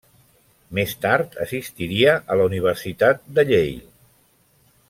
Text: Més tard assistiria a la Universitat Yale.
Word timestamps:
Més 0.77 0.95
tard 1.03 1.37
assistiria 1.45 2.17
a 2.37 2.41
la 2.41 2.49
Universitat 2.53 3.25
Yale. 3.41 3.71